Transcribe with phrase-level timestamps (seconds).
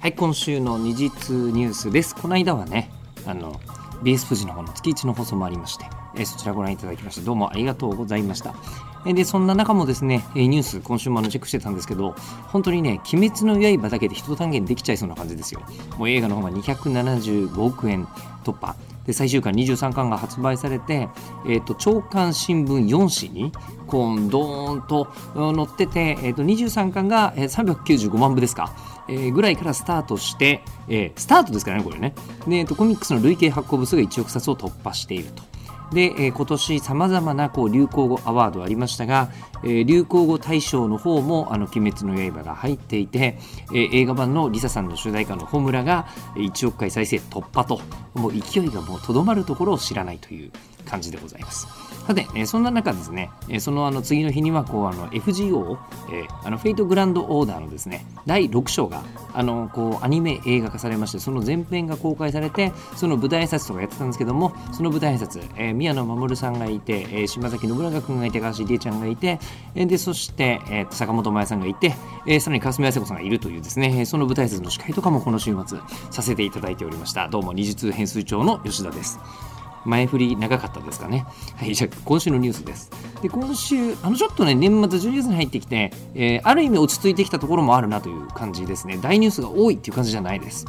[0.00, 2.14] はい、今週の二日ニュースです。
[2.14, 2.88] この間はね、
[3.26, 3.60] あの、
[4.04, 5.86] BS 富士の方の月1の放送もありまして、
[6.16, 8.54] えそちらご覧いただきまして、どうもありがとうございました。
[9.06, 12.14] えで、そんな中もですね、えニュース、今週もあのチェックしてたんですけど、
[12.46, 15.62] 本当にね、鬼滅の刃だけで一単元できちゃいそうな感じですよ。
[15.96, 18.04] もう映画の方が275億円
[18.44, 18.76] 突破。
[19.08, 21.08] で、最終巻23巻が発売されて、
[21.48, 23.52] えっ、と、朝刊新聞4紙に、
[23.86, 28.70] こう、ドーンと載ってて、えっ、と、23巻がえー395万部ですか。
[29.08, 32.14] えーぐらいからスタートして、えースタートですからね、これね。
[32.46, 35.42] で、えーとコミックスの累計発行部数が1億冊を突破していると。
[35.92, 39.30] で、えー今年さまざまなこう流行語アワードありましたが、
[39.62, 43.38] えー流行語大賞の方も「あの鬼滅の刃」が入っていて、
[43.72, 46.06] えー映画版のリサさんの主題歌の「ホムラ」が
[46.36, 47.80] 1億回再生突破と
[48.14, 50.50] もう勢いがもうとどまるところを知らないという
[50.88, 51.66] 感じでございます。
[52.06, 55.76] さて、えーそんな中ですね、えーそのあの次の日にはこうあの FGO、
[56.10, 59.02] えーあのフェイトグランドオーダーのですね第6章が
[59.34, 69.38] あのこうアニメ映画化されましてその前編が公開されてその舞台挨拶とかやってたんですけどもその舞台挨拶、えー宮野守さんがいて、えー島崎信長君がいて高橋理恵ちゃんがいて、
[69.74, 71.94] えーでそして、えー坂本真綾さんがいて、
[72.26, 75.78] えーさらに霞聖子さんがいるというですねその舞台挨拶の司会とかもこの週末
[76.10, 79.18] させていただいておりましたどうも二次通編集長の吉田です
[79.84, 81.26] 前振り長かったですかね。
[81.56, 82.90] はい、じゃあ今週のニュースです。
[83.22, 88.98] で、今週、あのちょっとね、年末12月に入ってきて、えーある意味落ち着いてきたところもあるなという感じですね。
[88.98, 90.66] 大ニュースが多いっていう感じじゃないです。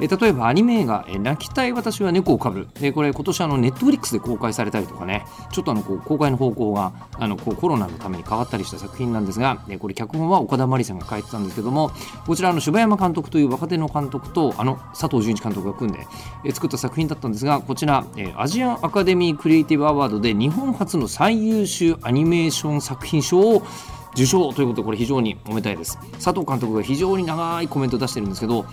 [0.00, 2.68] え例えばアニメ映画、え泣きたい私は猫をかぶる。
[2.80, 11.90] えこれ今年あのネットフリックスで公開されたりとかね、ちょっとあのこう公開の方向があのこうコロナのために変わったりした作品なんですが、えこれ脚本は岡田真理さんが書いてたんですけども、
[12.26, 16.06] こちらの柴山監督という若手の監督とあの佐藤純一監督が組んで、
[16.44, 23.62] え作った作品だったんですが、こちら、えアジアンアカデミークリエイティブアワードで日本初の最優秀アニメーション作品賞を
[24.14, 28.66] 受賞ということでこれ非常におめでたいです佐藤監督が非常に長いコメントを出してるんですけど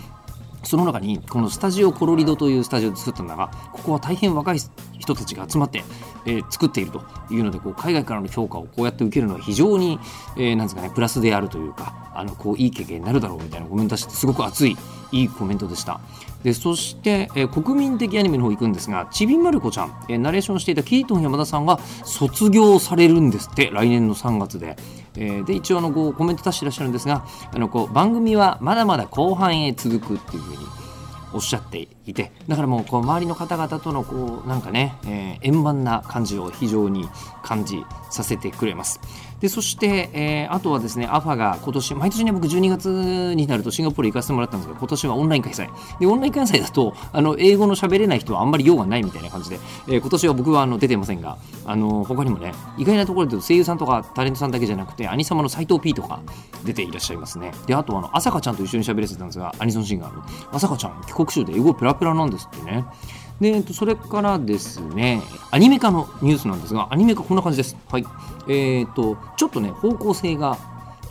[0.64, 4.60] その中にこのスタジオコロリドというスタジオで作ったんだがここは大変若い
[5.00, 5.84] 人たちが集まって、
[6.26, 10.00] えー作っているというのでこう海外からの評価をこうやって受けるのは非常に、
[10.36, 14.76] えーなんですかねプラスであるというかあのこういい経験になるだろうみたいなコメント出してすごく熱い
[15.12, 16.02] いいコメントでした
[16.44, 24.76] でそして、えー国民的アニメの方行くんですがちびまる子ちゃん、えーナレーションしていたキートン山田さんが卒業されるんですって来年の3月で。
[25.20, 30.60] えーで一応あのこうコメント出してらっしゃるんですがあのこう番組はまだまだ後半へ続くっていうふうに
[31.34, 37.08] おっしゃっていてだからもうこう周りの方々とのこうなんかね、えー円満な感じを非常に
[37.44, 39.00] 感じさせてくれます。
[39.40, 45.70] でそして、えーあとはですねアファが今年毎年ね僕12月になるとシンガポール行かせてもらったんですが今年はオンライン開催。
[46.00, 56.22] でオンライン開催だとあの英語の喋れない人はあんまり用がないみたいな感じで、えー今年は僕はあの出てませんがあの他にもね意外なところで声優さんとかタレントさんだけじゃなくて兄様の斎藤 P とか
[56.66, 57.52] 出ていらっしゃいますね。
[57.68, 62.86] であとあの朝香ちゃんと一緒に喋らせてたんですがアニソンシンガーの朝香ちゃん帰国集で英語ペラペラなんですってね。
[63.40, 67.78] でえっとそれからですねアニメ化のニュースなんですがアニメ化こんな感じです。
[67.90, 68.06] はい。
[68.48, 70.58] えっ、とちょっとね方向性が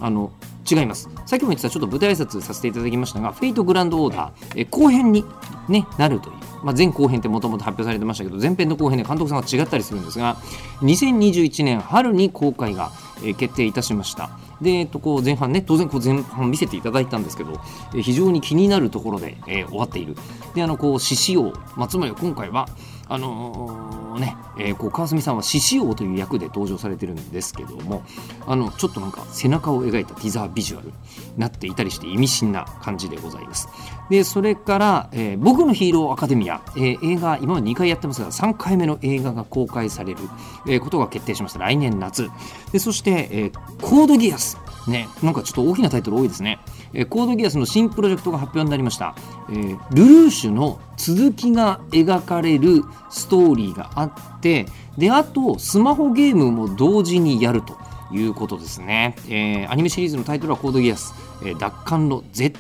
[0.01, 0.31] あの
[0.71, 1.09] 違います。
[1.25, 5.25] さっきも言ってたちょっと舞台挨拶させていただきましたがフェイトグランドオーダー、え後編に、
[5.69, 10.37] ね、なるという、まあ、前後編ってもともと発表されてましたけど前編と後編で監督さんが違ったりするんですが
[10.83, 12.91] 2021年春に公開が、
[13.25, 14.31] え決定いたしました。
[14.61, 17.61] で、えっと、こう前半ね当然こう前半見せていただいたんですけど、
[17.95, 20.17] え非常に気になるところで、えー終わっている。
[20.55, 22.69] であのこう獅子王、まあ、つまり今回は
[23.09, 28.03] あのーね、えーこう川澄さんは獅子王という役で登場されてるんですけども
[28.47, 30.93] あのちょっとなんか背中を描いたティザービジュアルに
[31.37, 33.69] なっていたりして意味深な感じでございます。
[34.11, 40.21] でそれから、えー僕のヒーローアカデミア」えー映画今まで2回やってますが3回目の映画が公開される、
[40.67, 41.59] えーことが決定しました。
[41.61, 42.29] 来年夏。
[42.73, 44.59] でそして、えーコードギアス
[44.89, 46.59] ね、なんかちょっと大きなタイトル多いですね。
[46.93, 49.15] えーコードギアスの新プロジェクトが発表になりました。
[49.51, 54.67] えールルーシュの続きが描かれるストーリーがあって、
[54.97, 57.77] で、あと、スマホゲームも同時にやると
[58.13, 59.17] いうことですね。
[59.29, 62.59] えーアニメシリーズのタイトルはコードギアス、えー奪還の Z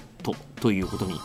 [0.60, 1.18] ということに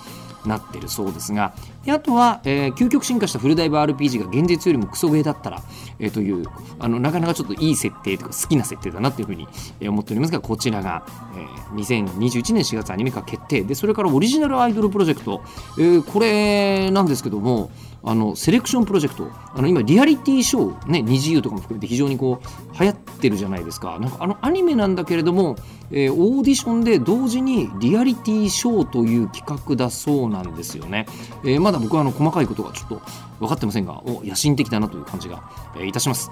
[0.46, 1.54] なってるそうですが
[1.86, 5.62] であとは、えー究極進化したフルダイブ RPG が現実よりもクソゲーだったら、
[6.00, 6.46] えーという
[6.80, 9.48] あのなかなかちょっといい設定とか好きな設定だなというふうに
[9.88, 13.64] 思っておりますがこちらが、えー2021年4月アニメ化決定。
[13.64, 15.42] でそれからオリジナルアイドルプロジェクト、
[15.80, 17.72] えーこれなんですけども
[18.04, 19.32] あのセレクションプロジェクト。
[19.56, 23.98] あの今リアリティショーね二次優とかも含めて非常にこう流行ってるじゃないですか。
[24.00, 25.56] なんかあのアニメなんだけれども、
[25.92, 31.06] えーオーディションで同時にリアリティショーという企画だそうなんですよね、
[31.44, 33.02] えーまだ僕はあの細かいことがちょっと
[33.40, 35.44] 分かってませんがお野心的だなという感じが、
[35.76, 36.32] えーいたします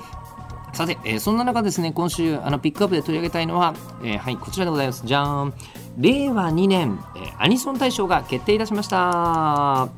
[0.74, 3.74] さて、えーそんな中ですね、今週あのピックアップで取り上げたいのは、
[4.04, 5.06] えーはい、こちらでございます。
[5.06, 5.54] じゃーん。
[5.98, 8.98] 令和2年、えーアニソン大賞が決定いたしました。
[8.98, 9.90] は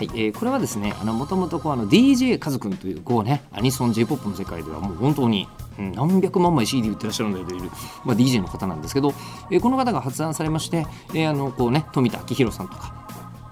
[0.00, 5.48] い、えーこれはですね、あのもともとこうあの DJ カズくんというこうね、アニソン J-POP の世界ではもう本当に、
[5.78, 7.68] うん何百万枚 CD 売ってらっしゃるのでいる、
[8.04, 9.12] まあ、DJ の方なんですけど、
[9.50, 12.94] えーこの方が発案されまして、えーあのこうね、富田明宏さんとか、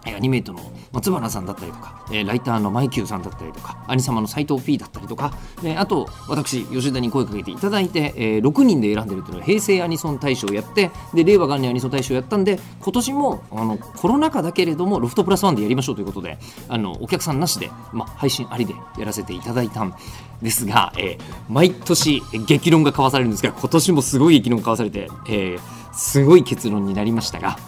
[0.07, 0.61] えアニメイトの
[0.93, 5.33] 松原さんだったりとか、えーライターのマイキューさんだったりとか、兄様の斎藤 P だったりとか、
[5.63, 16.39] えーあと私、吉田に声かけていただいて、えー6人で選んでるというのは平成アニソン大賞をやって、で令和元年アニソン大賞をやったんで、今年もあのコロナ禍だけれども、ロフトプラスワンでやりましょうということで、
[16.69, 19.95] あのお客さんなしで、まあ、配信ありでやらせていただいたん
[20.43, 25.61] ですが、えー毎年激論が交わされるんですが、今年もすごい激論が交わされて、えー
[25.93, 27.59] すごい結論になりましたが、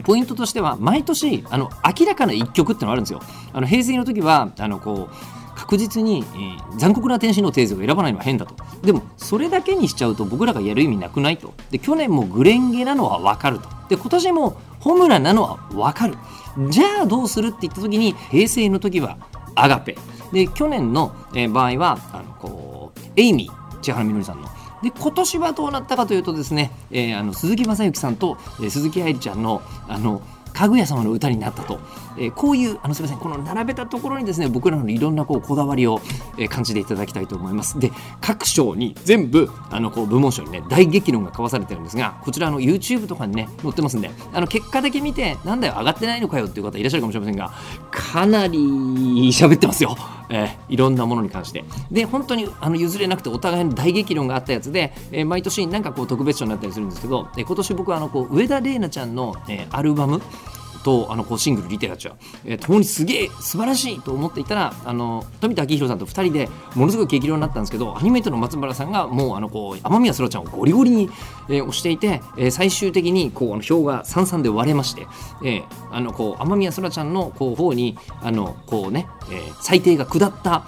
[0.00, 3.20] ポイントとしては毎年あの明らかな一曲ってのがあるんですよ。
[3.52, 5.14] あの平成の時はあのこう
[5.54, 8.54] 確実に、えー残酷な天使のテーゼを選ばないのは変だと。
[8.82, 11.52] でもそれだけにしちゃうと僕らがやる意味なくないと。
[11.70, 13.68] で去年もグレンゲなのは分かると。
[13.88, 16.16] で今年もホムラなのは分かる。
[16.70, 19.18] じゃあどうするって言った時に平成の時は
[19.54, 19.96] アガペ。
[20.32, 24.48] で去年の、えー場合はあのこうエイミー千原みのりさんの
[24.82, 31.80] で今年はどうなったかというとですね、えーあの鈴木雅之さんと、えー鈴木愛理ちゃんのあのかぐや様の歌になったと、
[32.18, 36.00] えーこういうあのすみませんこの並べたところにですね僕らのいろんなこうこだわりを、
[36.36, 37.78] えー感じていただきたいと思います。
[37.78, 37.90] で
[38.20, 47.52] 各賞に全部あのこう部門賞にね大激論が交わされてるんですがこちらの YouTube とかにね載ってますんであの結果だけ見てなんだよ上がってないのかよっていう方いらっしゃるかもしれませんが
[48.12, 48.58] かなり
[49.30, 49.96] 喋ってますよ、
[50.28, 51.64] えーいろんなものに関して。
[51.90, 60.20] で本当にあの譲れなくてお互いの大激論があったやつで、えー毎年なんかこう特別賞になったりするんですけど、えー今年僕はあのこう上田玲奈ちゃんの、えアルバム
[60.82, 62.14] とあのこうシングル「リテラチャー」
[62.44, 71.10] えー、共にすげえ素晴らしいと思っていたらあの富田明宏さんと2人でものすごい激論になったんですけどアニメートの松原さんがもうあのこう雨宮空ちゃんをゴリゴリに、
[71.48, 75.06] えー押していて、えー最終的にこうあの票が三々で割れまして、
[75.44, 80.64] えーあのこう雨宮空ちゃんのこう方にあのこうね、えー裁定が下った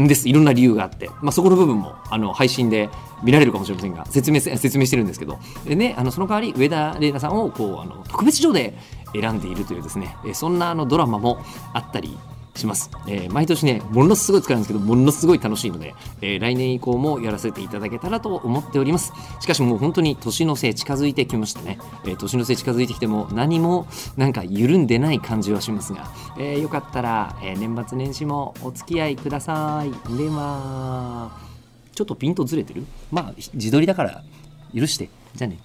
[0.00, 0.28] んです。
[0.28, 2.90] いろんな理由があって、まあ、そこの部分もあの配信で
[3.22, 5.38] 見られるかもしれませんが説明説明してるんですけど。
[5.64, 8.76] で、ね、あのその代わり上田玲奈さんをこうあの特別賞で
[9.12, 10.16] 選んでいるというですね。
[10.24, 11.38] えーそんなあのドラマも
[11.72, 12.18] あったり
[12.54, 19.12] します、えー毎年ねものすごい疲れるんですけどものすごい楽しいので、えー来年以降もやらせていただけたらと思っております。
[19.40, 23.86] しかしもう本当に年のせい近づいてきましたね、えー年のせい近づいてきても何も
[24.16, 29.90] なんか緩んでない感じはしますが、えーよかったら、えー年末年始もお付き合いください。
[30.16, 31.30] では
[31.92, 32.86] ちょっとピントずれてる？
[33.10, 34.22] まあ自撮りだから
[34.74, 35.10] 許して。
[35.34, 35.58] じゃあね。